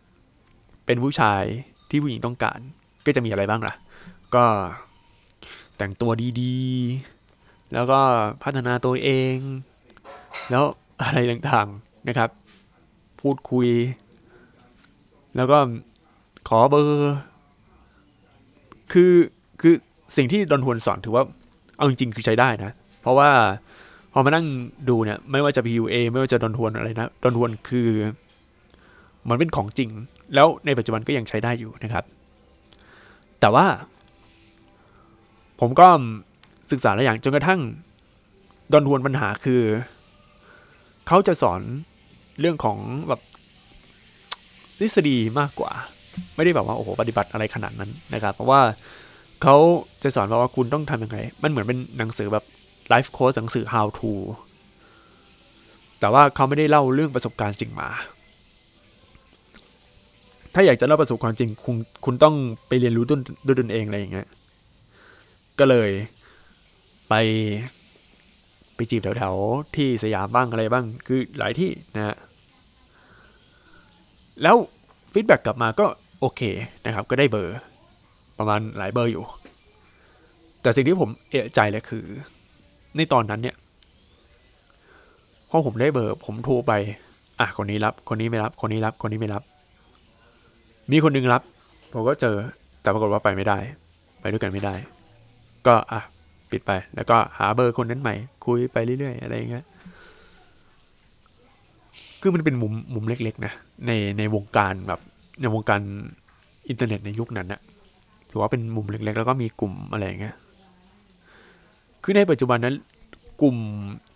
[0.87, 1.43] เป็นผู้ชาย
[1.91, 2.59] ที่ผู้หญิงต้องการ
[3.07, 3.75] ก็จะมีอะไรบ้างล่ะ
[4.35, 4.45] ก็
[5.77, 8.01] แต่งตัวดีๆ แล้วก็
[8.43, 9.37] พัฒนาตัวเอง
[10.51, 10.65] แล้ว
[11.03, 12.31] อะไรต่างๆนะครับ
[13.21, 13.69] พูดคุย
[15.37, 15.59] แล้วก็
[16.49, 17.15] ขอเบอร์
[18.93, 19.13] คือ
[19.61, 19.75] คือ
[20.17, 21.25] สิ่งที่ดอนฮวนสอนถือว่า
[21.77, 22.73] เอาจริงๆคือใช้ได้นะ
[23.03, 23.31] เพราะว่า
[24.13, 24.47] พอมานั่ง
[24.89, 27.89] ดูเนี่ยไม่ว่าจะ PUA ไม่ว่าจะดอนฮวนอะไรนะดอนฮวนคือ
[29.29, 29.91] มันเป็นของจริง
[30.35, 32.05] แล้วในปัจจุบันก็ยังใช้ได้อยู่นะครับ
[33.41, 33.67] แต่ว่า
[35.61, 35.89] ผมก็
[36.71, 37.61] ศึกษาหลายอย่างจนกระทั่ง
[38.73, 39.63] ดอนฮวนปัญหาคือ
[41.07, 41.61] เขาจะสอน
[42.41, 43.21] เรื่องของแบบ
[44.79, 45.73] ทฤษฎีมากกว่า
[46.37, 48.61] ไม่ได้แบบว่าโอ้โหปฏิบัติอะไรขนาดนั้นนะครับ เพราะว่า
[49.43, 49.57] เขา
[50.03, 52.45] จะสอนว่าคุณต้องทำยังไง มันเหมือนเป็นหนังสือแบบ
[52.89, 54.13] ไลฟ์โค้ดหนังสือ how to
[56.01, 57.89] แต่ว่าเขาไม่ได้เล่าเรื่องประสบการณ์จริงมา
[60.55, 62.35] ถ้าอยากจะเล่าประสบความจริง คุณคุณต้อง
[62.69, 64.29] ไปเรียนรู้ด้วยด้วยตนเองอะไรอย่างเงี้ย
[65.59, 65.91] ก็เลย
[67.09, 67.15] ไป
[68.75, 72.17] ไปจีบแถวๆที่สยามบ้างอะไรบ้าง คือหลายที่นะฮะ
[74.43, 74.57] แล้ว
[75.13, 75.87] feedback กลับมาก็
[76.21, 76.41] โอเค
[76.85, 77.59] นะครับ ก็ได้เบอร์
[78.39, 79.25] ประมาณหลายเบอร์อยู่
[80.63, 82.05] แต่สิ่งที่ผมเอะใจเลยคือ
[82.97, 83.57] ในตอนนั้นเนี่ย
[85.51, 86.73] พอผมได้เบอร์ ผมโทรไป
[87.41, 89.43] อะคนนี้รับ คนนี้ไม่รับ คนนี้รับ คนนี้ไม่รับ
[90.91, 91.43] มีคนหนึ่งรับ
[91.93, 92.37] ผมก็เจอ
[92.83, 93.59] แต่ปรากฏว่าไปไม่ได้
[94.21, 94.75] ไปด้วยกันไม่ได้
[95.67, 96.01] ก็อะ
[96.51, 98.15] ปิดไป แล้วก็หาเบอร์คนนั้นใหม่
[98.47, 99.65] คุยไปเรื่อยๆ อะไรอย่างเงี้ย
[102.21, 103.53] คือมันเป็นมุมมุมเล็กๆนะ
[103.87, 105.01] ในในวงการแบบ
[105.41, 105.81] ในวงการ
[106.69, 107.61] อินเทอร์เน็ตในยุคนั้นนะ
[108.31, 110.37] ถือว่าเป็นมุมเล็ก ๆ แล้วก็มีกลุ่มอะไรอย่างเงี้ย
[112.03, 112.77] คือในปัจจุบันนั้น
[113.41, 113.57] กลุ่ม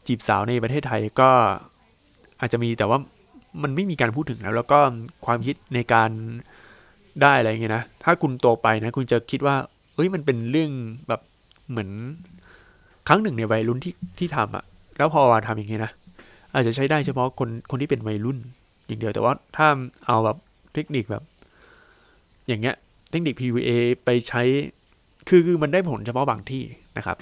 [0.06, 1.30] จีบสาวในประเทศไทยก็
[2.40, 2.98] อาจจะมีแต่ว่า
[3.62, 4.78] มันไม่มีการพูดถึงแล้ว แล้วก็
[5.26, 6.11] ความคิดในการ
[7.22, 9.56] ได้อะไรเงี้ยนะถ้าคุณโตไปนะ คุณจะคิดว่า
[9.94, 10.70] เอ้ยมันเป็นเรื่อง
[11.08, 11.20] แบบ
[11.70, 11.90] เหมือน
[13.08, 14.64] ครั้งหนึ่งในวัยรุ่นที่ที่ทำอะ
[14.96, 15.92] แล้วพอวาทำอย่างเงี้ยนะ
[16.54, 18.38] อาจจะใช้ได้เฉพาะคนคนที่เป็นวัยรุ่น
[18.87, 19.66] อย่างเดียวแต่ว่าถ้า
[20.06, 20.37] เอาแบบ
[20.74, 21.24] เทคนิคแบบ
[22.48, 22.76] อย่างเงี้ย
[23.11, 23.70] เทคนิค PVA
[24.04, 24.42] ไปใช้
[25.28, 26.64] คือคือมันได้ผลเฉพาะบางที่
[26.96, 27.16] นะครับ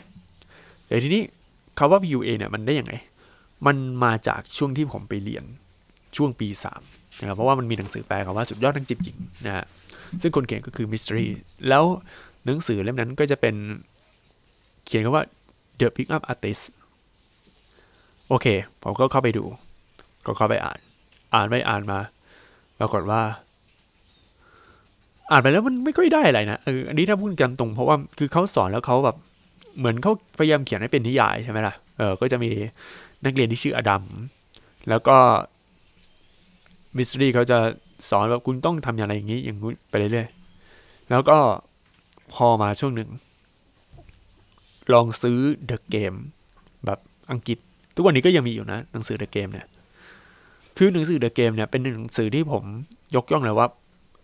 [0.87, 1.23] แต่ทีนี้
[1.79, 2.93] คาว่า PUA เนี่ยมันได้ยังไง
[3.67, 5.45] มันมาจากช่วงที่ผมไปเรียน
[6.17, 6.49] ช่วงปี
[6.85, 9.65] 3นะครับ เพราะว่ามันมีหนังสือแปลคำว่าสุดยอดทั้งจิบหญิงนะฮะ
[10.23, 11.27] ซึ่งคนเขียนก็คือ Mystery
[11.69, 11.85] แล้ว
[12.45, 13.55] หนังสือเล่มนั้นก็จะเป็น
[14.87, 15.25] เขียนคำว่า
[15.81, 16.63] The Pick Up Artist
[18.29, 18.47] โอเค
[18.83, 19.45] ผมก็เข้าไปดู
[20.27, 20.79] ก็เข้าไปอ่าน
[21.35, 22.01] อ่านไปอ่านมา
[22.81, 23.21] ปรากฏว่า
[25.31, 29.17] อ่านไปแล้วมันไม่ค่อยได้อะไรนะเอออันนี้ถ้าพูดกันตรงเพราะว่าคือเขาสอนแล้วเขาแบบ
[29.79, 32.51] เหมือนเขาพยายามเขียนให้เป็นนิยายใช่ไหมล่ะเออก็จะมี
[33.25, 34.03] นักเรียนที่ชื่ออดัม
[34.89, 35.17] แล้วก็
[36.97, 37.59] มิสทรีเขาจะ
[38.11, 41.39] สอนแบบคุณต้องทำอย่างไรอย่างนี้อย่างนู้นไปเรื่อยๆแล้วก็
[42.35, 43.09] พอมาช่วงหนึ่ง
[44.93, 45.39] ลองซื้อ
[45.71, 46.19] The Game
[46.87, 46.99] แบบ
[47.31, 47.59] อังกฤษ
[47.95, 49.67] ทุกวันนี้ก็ยังมีอยู่นะ หนังสือ The Game เนี่ย
[50.77, 52.65] คือหนังสือ The Game เนี่ยเป็นหนังสือที่ผม
[53.17, 53.69] ยกย่องเลยว่า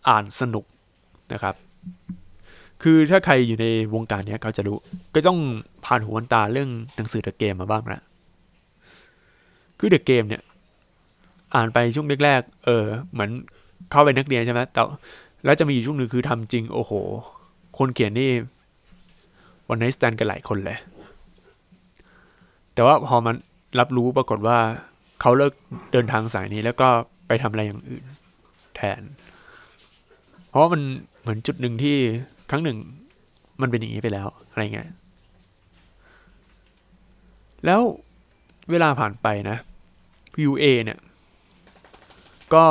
[0.08, 0.64] อ่านสนุก
[1.32, 1.54] นะครับ
[2.82, 4.76] คือถ้าใครอยู่ในวงการเนี้ยเขาจะรู้
[5.14, 5.38] ก็ต้อง
[5.84, 8.02] ผ่านหูวันตาเรื่องหนังสือเดอะเกมมาบ้างละ
[9.78, 10.42] คือเดอะเกมเนี่ย
[11.54, 13.30] อ่านไปช่วงแรกๆเออ เหมือน
[13.90, 14.82] เข้าไปนักเรียนใช่ไหมแต่
[15.44, 16.92] แล้วจะมีอยู่ช่วงหนึ่งคือทำจริง โอ้โห
[17.78, 18.30] คนเขียนนี่
[19.68, 20.78] วันนี้สแตนกันหลายคนเลย
[22.74, 23.34] แต่ว่าพอมัน
[23.78, 24.58] รับรู้ปรากฏว่า
[25.20, 25.52] เขาเลิก
[25.92, 26.88] เดินทางสายนี้แล้วก็
[27.26, 28.04] ไปทำอะไรอย่างอื่น
[28.76, 29.02] แทน
[30.48, 30.82] เพราะว่ามัน
[31.20, 31.96] เหมือนจุดหนึ่งที่
[32.50, 32.78] ครั้งหนึ่ง
[33.60, 34.90] มันเป็นอย่างนี้ไปแล้วอะไรเงี้ย
[37.66, 37.80] แล้ว
[38.70, 39.56] เวลาผ่านไปนะ
[40.48, 40.98] UA เนี่ย
[42.54, 42.66] ก็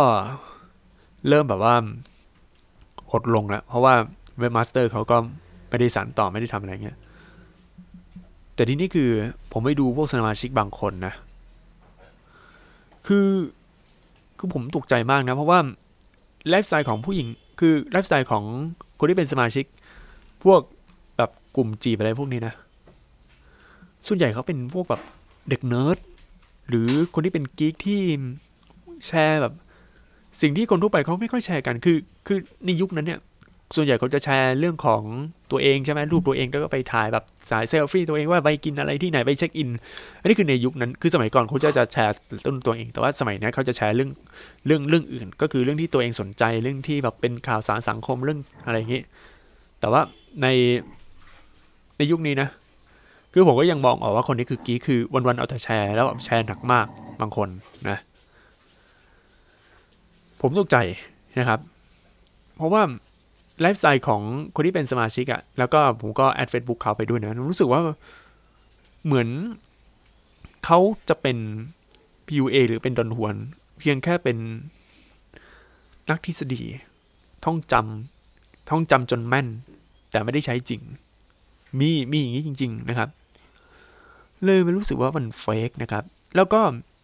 [1.28, 1.76] เริ่มแบบว่า
[3.12, 3.94] หดลงแล้ว เพราะว่า
[4.40, 5.18] เว็บมาสเตอร์เขาก็
[5.70, 6.98] ไม่ได้สานต่อไม่ได้ทำอะไรเงี้ย
[8.56, 9.10] แต่ทีนี้คือ
[9.52, 11.14] ผมไปดูพวกสมาชิกบางคนนะ
[13.06, 13.30] คือ
[14.38, 15.60] คือผมตกใจมากนะ เพราะว่า
[16.50, 17.28] ไลฟ์สไตล์ของผู้หญิง
[17.60, 18.44] คือไลฟ์สไตล์ของ
[19.00, 19.66] คนที่เป็นสมาชิก
[20.44, 20.62] พวก
[21.18, 22.54] แบบกลุ่มจีบอะไรพวกนี้นะ
[24.08, 25.02] ส่วนใหญ่เขาเป็นพวกแบบ
[25.50, 25.98] เด็กเนิร์ด
[26.70, 28.02] หรือคนที่เป็น geek ที่
[29.08, 29.54] แชร์แบบ
[30.42, 33.20] สิ่งที่คนทั่วไปเขาไม่ค่อยแชร์กัน คือ คือในยุคนั้นเนี่ย
[33.76, 35.02] ส่วนใหญ่เขาจะแชร์เรื่องของ
[35.52, 39.70] ตัวเองใช่ไหมรูปตัวเองก็ไปถ่ายแบบสายเซลฟี่ตัวเองว่าไปกินอะไรที่ไหนไปเช็คอิน
[40.22, 44.10] อันนี้คือในยุคนั้นคือสมัยก่อนเขาจะจะแชร์ต้นตัวเอง แต่ว่าสมัยนี้เขาจะแชร์เรื่อง
[44.66, 49.02] เรื่องเรื่องอื่น ก็คือเรื่องที่ตัวเองสนใจเรื่องที่แบบเป็นข่าวสารสังคมเรื่องอะไรอย่างนี้
[49.80, 50.02] แต่ว่า
[50.42, 50.48] ใน
[51.98, 52.50] ในยุคนี้นะ
[53.34, 56.88] คือผมก็ยังมองออกว่าคนนี้คือกี้คือวันๆเอาแต่แชร์แล้วแชร์หนักมาก
[57.22, 57.50] บางคน
[57.90, 57.98] นะ
[60.42, 60.78] ผมตกใจ
[61.40, 61.60] นะครับ
[62.56, 62.82] เพราะว่า
[63.62, 64.22] ไลฟ์สไตล์ของ
[64.56, 67.82] คนที่เป็นสมาชิกอะแล้วก็ผมก็แอดเฟซบุ๊กเขาไปด้วยนะ รู้สึกว่า
[69.06, 69.28] เหมือน
[70.66, 71.38] เขาจะเป็น
[72.28, 73.36] PUA หรือเป็นดอนหวน
[73.80, 74.38] เพียงแค่เป็น
[76.10, 76.62] นักทฤษฎี
[77.46, 79.48] ท่องจำท่องจำจนแม่น
[80.12, 80.82] แต่ไม่ได้ใช้จริง
[81.80, 83.10] มีมีอย่างนี้จริง ๆ นะครับ
[84.44, 86.04] เลยมันรู้สึกว่ามันเฟกนะครับ
[86.36, 86.62] แล้วก็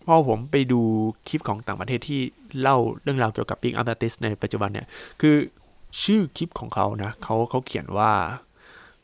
[0.07, 0.81] พอผมไปดู
[1.27, 2.21] คลิปของต่างประเทศที่
[2.61, 4.87] เล่าเรื่องราวเกี่ยวกับ Big Up Artist ในปัจจุบันเนี่ย
[5.21, 5.35] คือ
[6.01, 8.11] ชื่อคลิปของเขานะเขาเขาเขียนว่า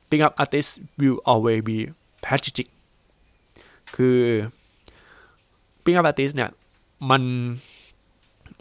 [0.09, 1.77] Big Up Artist will always be
[2.23, 2.67] pathetic
[3.95, 4.17] คือ
[5.83, 6.51] Big Up Artist เนี่ย
[7.09, 7.23] มัน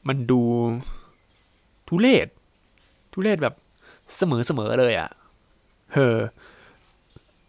[0.09, 0.43] มันดู
[1.89, 2.29] ทุเลศ
[3.13, 3.55] ทุเลศแบบ
[4.17, 5.11] เสมอเสมอเลยอะ่ะ
[5.93, 6.17] เฮอ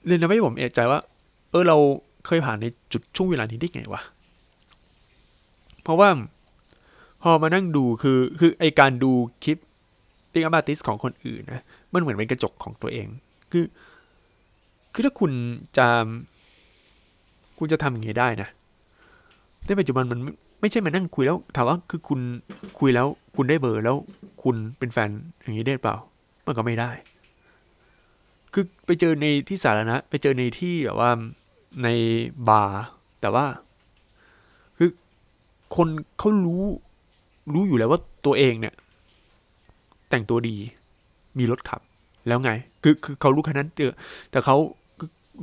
[0.06, 1.00] เลยทำให้ผมเอะใจว่า
[1.52, 1.78] เออเรา
[2.26, 4.02] เคยผ่านในจุดช่วงเวลานี้ได้ไงวะ
[5.82, 6.10] เพราะว่า
[7.22, 9.12] พอมานั่งดูคือคือไอการดู
[9.44, 9.58] คลิป
[10.38, 11.62] ปิกอัพอาร์ติสของคนอื่นนะ
[11.94, 13.08] มันเหมือนเป็นกระจกของตัวเอง
[13.52, 13.66] คือ
[14.94, 15.32] คือถ้าคุณ
[15.78, 15.88] จะ
[17.58, 18.50] คุณจะทำอย่างนี้ได้นะ
[19.66, 20.20] ในปัจจุบันมัน
[20.62, 22.20] ไม่ใช่มานั่งคุยแล้วถามว่าคือคุณ
[22.80, 23.96] คุยแล้วคุณได้เบอร์แล้ว
[24.44, 25.10] คุณเป็นแฟน
[25.42, 25.96] อย่างนี้ได้เปล่า
[26.46, 26.92] มันก็ไม่ได้
[28.54, 31.12] คือไปเจอในที่สาธารณะไปเจอในที่แบบว่า
[31.84, 31.88] ใน
[32.50, 32.84] บาร์
[33.22, 33.46] แต่ว่า
[34.78, 34.90] คือ
[35.76, 36.64] คนเขารู้
[37.54, 38.76] รู้อยู่แล้วว่าตัวเองเนี่ย
[40.10, 40.56] แต่งตัวดี
[41.38, 41.82] มีรถขับ
[42.28, 42.52] แล้วไง
[42.84, 43.92] คือคือเขารู้แค่นั้นเจอ
[44.32, 44.56] แต่เขา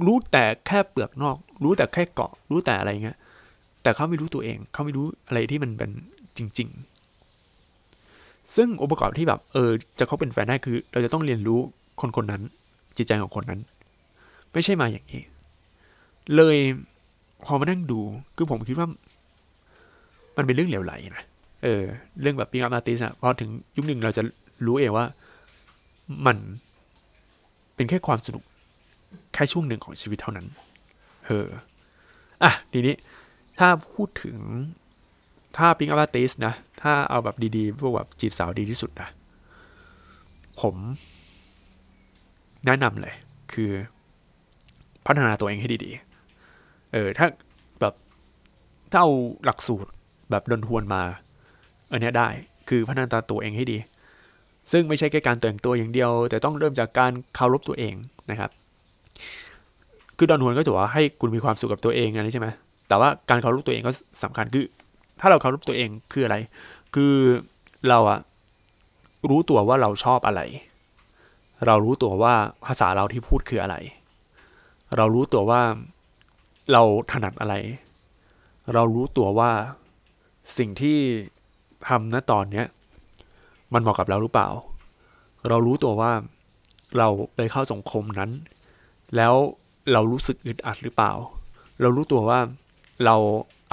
[0.07, 3.19] รู้แต่แค่เปลือกนอก รู้แต่แค่เกาะ รู้แต่อะไรเงี้ย
[3.83, 5.91] แต่เขาไม่รู้ตัวเอง เขาไม่รู้อะไรที่มันเป็น
[6.37, 6.69] จริง
[7.63, 11.61] ๆ ซึ่งองค์ประกอบที่แบบ เออ จะเขาเป็นแฟนได้คือ เราจะต้องเรียนรู้
[12.01, 12.43] คนคนนั้น
[12.97, 13.61] จิตใจของคนนั้น
[14.53, 15.23] ไม่ใช่มาอย่างนี้
[16.37, 16.57] เลย
[17.45, 18.01] พอมานั่งดู
[18.37, 18.89] คือผมคิดว่า
[20.37, 21.25] มันเป็นเรื่องเหลวไหลนะ
[21.65, 21.83] เออ
[22.21, 24.23] เรื่องแบบปิงอัพอาร์ติสอะพอถึงยุคหนึ่งเราจะ
[24.67, 25.07] รู้เองว่า
[26.27, 26.37] มัน
[27.75, 28.43] เป็นแค่ความสนุก
[29.35, 30.47] แค่ช่วงหนึ่งของชีวิตเท่านั้น
[31.27, 31.49] เออ
[32.43, 32.97] อะ ทีนี้
[33.59, 34.37] ถ้าพูดถึง
[35.57, 39.09] ถ้าปิงอัพอาร์ติสนะ ถ้าเอาแบบดีๆ พวกแบบจีบสาวดีที่สุดนะ
[40.61, 40.75] ผม
[42.67, 43.15] แนะนำเลย
[43.53, 43.71] คือ
[45.07, 47.27] พัฒนาตัวเองให้ดีๆ เออ ถ้า
[47.81, 47.95] แบบ
[48.91, 49.13] ถ้าเอา
[49.45, 49.91] หลักสูตร
[50.31, 51.03] แบบดนทวนมา
[51.93, 52.29] อันนี้ได้
[52.69, 53.79] คือพัฒนาตัวเองให้ดี
[54.73, 57.95] ซึ่งไม่ใช่แค่การแต่งตัวอย่างเดียว แต่ต้องเริ่มจากการเคารพตัวเอง
[58.31, 58.51] นะครับ
[60.19, 62.49] คือดอนทวนก็จะว่าให้คุณมีความสุขกับตัวเองอะไรใช่ไหม
[62.89, 63.93] แต่ว่าการเคารพตัวเองก็
[64.25, 64.65] สำคัญคือ
[65.21, 66.37] ถ้าเราเคารพตัวเองคืออะไร
[66.95, 67.15] คือ
[67.89, 68.19] เราอะ
[69.31, 70.41] รู้ตัวว่าเราชอบอะไร
[71.67, 72.35] เรารู้ตัวว่า
[72.67, 73.77] ภาษาเราที่พูดคืออะไร
[74.97, 75.63] เรารู้ตัวว่า
[76.73, 77.55] เราถนัดอะไร
[78.73, 79.51] เรารู้ตัวว่า
[80.59, 80.99] สิ่งที่
[81.89, 82.67] ทำณตอนเนี้ย
[83.75, 84.49] มันเหมาะกับเราหรือเปล่า
[85.49, 86.13] เรารู้ตัวว่า
[86.99, 88.31] เราไปเข้าสังคมนั้น
[89.17, 89.35] แล้ว
[89.93, 91.13] เรารู้สึกอึดอัดหรือเปล่า
[91.81, 92.41] เรารู้ตัวว่า
[93.05, 93.17] เรา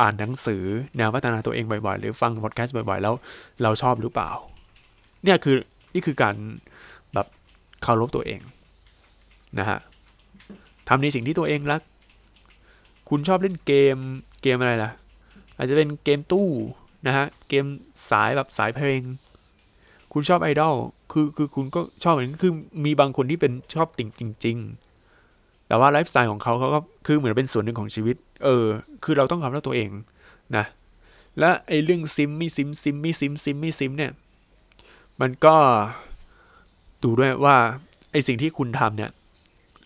[0.02, 0.64] อ่านหนังสือ
[0.98, 3.14] แนวพัฒนาตัวเองบ่อยๆ หรือฟังพอดแคสต์บ่อยๆ แล้ว
[3.64, 4.32] เราชอบหรือเปล่า
[5.24, 5.56] เนี่ยคือ
[5.94, 6.36] นี่คือการ
[7.14, 7.28] แบบ
[7.82, 8.42] เคารพตัวเอง
[9.60, 9.80] นะฮะ
[10.88, 11.82] ทำในสิ่งที่ตัวเองรัก
[13.10, 13.98] คุณชอบเล่นเกม
[14.42, 14.92] เกมอะไรล่ะ
[15.58, 16.48] อาจจะเป็นเกมตู้
[17.08, 17.66] นะฮะ เกม
[18.10, 19.02] สายแบบสายเพลง
[20.14, 20.76] คุณชอบไอดอล
[21.12, 22.52] คือคือคุณก็ชอบเหมือนคือ
[22.86, 24.58] มีบางคนที่เป็นชอบติ่งจริง
[25.12, 28.66] ๆ แต่ว่าไลฟ์สไตล์ของเขาเขาก็คือเหมือนเป็นส่วนหนึ่งของชีวิต เออ
[29.04, 29.90] คือเราต้องทำแล้วตัวเอง
[30.58, 30.66] นะ
[31.40, 34.12] และไอเรื่องซิมไม่ซิมซิมไม่ซิมซิมไม่ซิมเนี่ย
[35.22, 35.56] มันก็
[37.04, 37.56] ดูด้วยว่า
[38.12, 39.12] ไอสิ่งที่คุณทำเนี่ย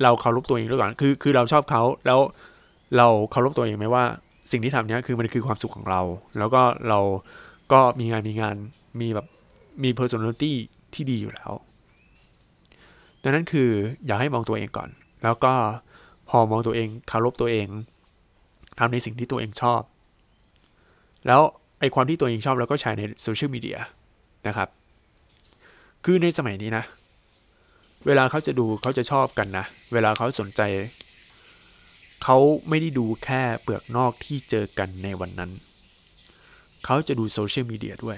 [0.04, 2.20] เราเคารพตัวเองหรือเปล่าคือคือเราชอบเขาแล้ว
[2.98, 4.04] เราเคารพตัวเองไหมว่า
[4.52, 6.02] สิ่งที่ทำเนี้ยคือมันคือความสุขของเรา
[6.38, 7.00] แล้วก็เรา
[7.72, 8.56] ก็มีงานมีงาน
[9.02, 9.28] มีแบบ
[9.84, 10.54] มี personality
[10.94, 11.52] ที่ดีอยู่แล้ว
[13.22, 13.70] ดังนั้นคือ
[14.06, 14.90] อยากให้มองตัวเองก่อน
[15.24, 15.54] แล้วก็
[16.30, 17.68] พอมองตัวเองคารพตัวเอง
[18.80, 19.82] ทำในสิ่งที่ตัวเองชอบ
[21.28, 21.42] แล้ว
[21.80, 23.80] ไอความที่ตัวเองชอบแล้วก็ใช้ในโซเชียลมีเดีย
[24.48, 24.70] นะครับ
[26.04, 26.84] คือในสมัยนี้นะ
[28.06, 30.62] เวลาเขาจะดูเขาจะชอบกันนะ เวลาเขาสนใจ
[32.24, 32.38] เขา
[32.70, 35.52] ไม่ได้ดูแค่เปลือกนอกที่เจอกันในวันนั้น
[36.86, 38.18] เขาจะดูโซเชียลมีเดียด้วย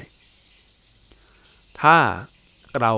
[1.81, 1.95] ถ้า
[2.81, 2.93] เรา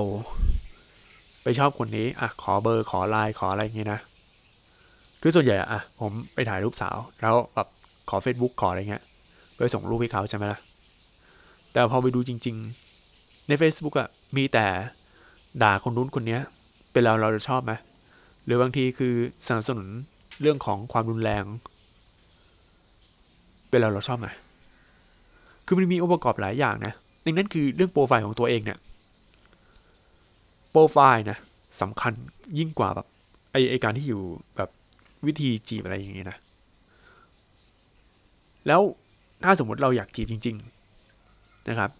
[1.42, 4.00] ไปชอบคนนี้อะขอเบอร์ขอไลน์ขออะไรอย่างเงี้ยนะ
[5.22, 7.68] คือส่วนใหญ่อะผมไปถ่ายรูปสาว แล้วแบบ
[8.10, 9.02] ขอ Facebook ขออะไรเงี้ย
[9.54, 10.58] เพื่อส่งรูปให้เขาใช่ไหมล่ะ
[11.72, 12.56] แต่พอไปดูจริง
[13.02, 14.66] ๆ ใน Facebook อะมีแต่
[15.62, 16.40] ด่าคนนู้นคนเนี้ย
[16.92, 17.72] เป็นเราเราจะชอบไหม
[18.44, 19.14] หรือบางทีคือ
[19.46, 19.88] สนับสนุน
[20.40, 21.44] เรื่องของความรุนแรง
[23.68, 24.28] เป็นเราเราชอบไหม
[25.66, 28.78] คือมันมีองค์ประกอบหลายอย่างนะ ดังนั้นคือเรื่องโปรไฟล์ของตัวเองเนี่ย
[30.70, 31.38] โปรไฟล์นะ
[31.80, 32.12] สำคัญ
[32.58, 33.06] ยิ่งกว่าแบบ
[33.52, 34.22] ไอไอการที่อยู่
[34.56, 34.70] แบบ
[35.26, 36.38] วิธีจีบอะไรอย่างเงี้ยนะ
[38.66, 38.80] แล้ว
[39.44, 40.56] ถ้าสมมติเราอยากจีบจริง
[41.12, 41.90] ๆนะครับ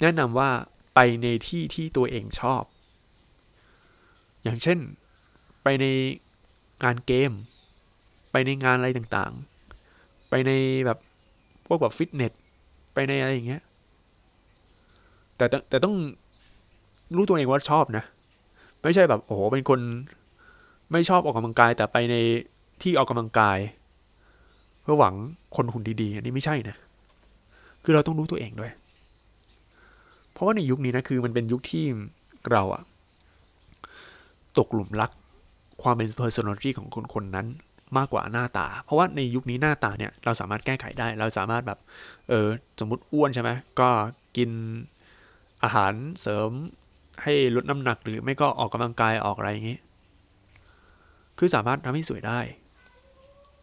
[0.00, 0.50] แนะนำว่า
[0.94, 2.62] ไปในที่ที่ตัวเองชอบ
[4.42, 4.78] อย่างเช่น
[5.62, 5.84] ไปใน
[6.82, 7.32] งานเกม
[8.30, 10.50] ไปในงานอะไรต่างๆ ไปใน
[10.86, 10.98] แบบ
[11.66, 12.32] พวกแบบฟิตเนส
[12.94, 13.62] ไปในอะไรอย่างเงี้ย
[15.38, 15.94] แต่แต่ต้อง
[17.16, 18.04] รู้ตัวเองว่าชอบนะ
[18.82, 19.80] ไม่ใช่แบบโอ้โหเป็นคน
[20.92, 22.16] ไม่ชอบออกกำลังกาย แต่ไปใน
[22.82, 23.58] ที่ออกกำลังกาย
[24.80, 25.14] เพื่อหวัง
[25.56, 26.76] คนหุ่นดีๆ อันนี้ไม่ใช่นะ
[27.84, 28.72] คือเราต้องรู้ตัวเองด้วย
[30.32, 31.84] เพราะว่าในยุคนี้นะคือมันเป็นยุคที่
[32.50, 32.82] เราอะ
[34.58, 35.10] ตกหลุมรัก
[35.82, 37.46] ความเป็น personality ของคนคนนั้น
[37.96, 41.78] มากกว่าหน้าตา เพราะว่าในยุคนี้หน้าตาเนี่ยเราสามารถแก้ไขได้ เราสามารถแบบ
[42.28, 42.48] เออ
[42.80, 43.88] สมมติอ้วนใช่ไหมก็
[44.36, 44.50] กิน
[45.64, 46.50] อาหารเสริม
[47.22, 49.78] ให้ลดน้ำหนักหรือไม่ก็ออกกำลังกายออกอะไรอย่างนี้
[51.38, 52.38] คือสามารถทำให้สวยได้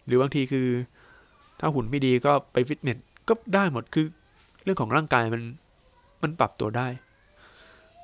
[0.05, 0.67] หรือบางทีคือ
[1.59, 4.05] ถ้าหุ่นไม่ดีก็ไปฟิตเนสก็ได้หมดคือ
[4.63, 5.43] เรื่องของร่างกายมัน
[6.23, 6.87] มันปรับตัวได้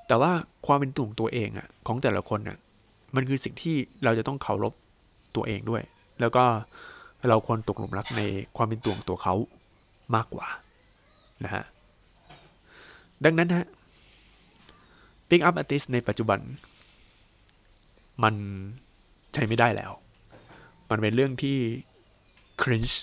[0.07, 0.31] แต่ว่า
[0.67, 2.57] ความเป็นตัวของตัวเองอะของแต่ละคนอะ
[3.15, 4.73] มันคือสิ่งที่เราจะต้องเคารพ
[5.35, 5.83] ตัวเองด้วย
[6.19, 6.43] แล้วก็
[7.29, 8.21] เราควรตกหลุมรักใน
[8.57, 9.35] ความเป็นตัวของตัวเขา
[10.15, 10.47] มากกว่า
[11.43, 11.63] นะฮะ
[13.25, 13.65] ดังนั้นฮะ
[15.31, 16.39] Pick up artist ในปัจจุบัน
[18.23, 18.35] มัน
[19.33, 19.91] ใช้ไม่ได้แล้ว
[20.89, 21.57] มันเป็นเรื่องที่
[22.61, 22.95] cringe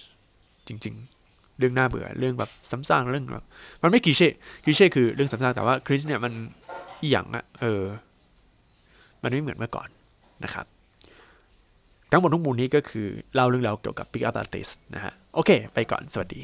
[0.69, 0.95] จริง
[1.27, 3.47] ๆ เรื่องน่าเบื่อ เรื่องแบบซ้ำซากเรื่องแบบ
[3.83, 4.31] มันไม่คีเช่
[4.64, 6.33] คีเช่คือเรื่องซ้ำซากแต่ว่า cringe เนี่ยมัน
[7.01, 7.83] อีหยังอะเออ
[9.23, 9.88] มันไม่เหมือนเมื่อก่อน
[10.45, 10.67] นะครับ
[12.11, 16.43] ทั้งหมดทั้งมวลนี้ก็คือเล่าเรื่องราวเกี่ยวกับ Pick Up Artist นะฮะ โอเค ไปก่อน สวัสดี